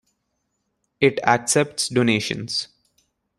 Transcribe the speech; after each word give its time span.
It 0.99 1.19
accepts 1.23 1.87
donations. 1.89 2.69